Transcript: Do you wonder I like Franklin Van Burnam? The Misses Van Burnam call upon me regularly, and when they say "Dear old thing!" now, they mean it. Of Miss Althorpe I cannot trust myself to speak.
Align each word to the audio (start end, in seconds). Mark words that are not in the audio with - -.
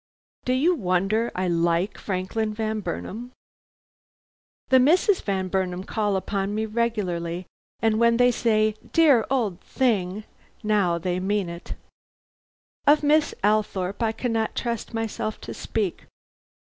Do 0.45 0.53
you 0.53 0.73
wonder 0.73 1.31
I 1.35 1.47
like 1.47 1.99
Franklin 1.99 2.55
Van 2.55 2.79
Burnam? 2.79 3.33
The 4.69 4.79
Misses 4.79 5.21
Van 5.21 5.47
Burnam 5.47 5.83
call 5.83 6.15
upon 6.15 6.55
me 6.55 6.65
regularly, 6.65 7.45
and 7.83 7.99
when 7.99 8.17
they 8.17 8.31
say 8.31 8.73
"Dear 8.93 9.27
old 9.29 9.61
thing!" 9.63 10.23
now, 10.63 10.97
they 10.97 11.19
mean 11.19 11.49
it. 11.49 11.75
Of 12.87 13.03
Miss 13.03 13.35
Althorpe 13.43 14.01
I 14.01 14.11
cannot 14.11 14.55
trust 14.55 14.91
myself 14.91 15.39
to 15.41 15.53
speak. 15.53 16.05